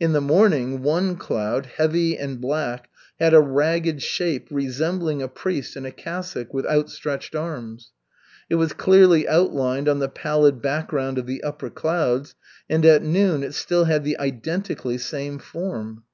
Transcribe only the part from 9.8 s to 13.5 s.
on the pallid background of the upper clouds, and at noon